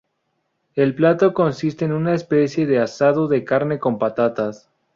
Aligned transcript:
El 0.73 0.95
plato 0.95 1.31
consiste 1.35 1.85
en 1.85 1.91
una 1.91 2.15
especie 2.15 2.65
de 2.65 2.79
asado 2.79 3.27
de 3.27 3.43
carne 3.45 3.77
con 3.77 3.99
patatas. 3.99 4.67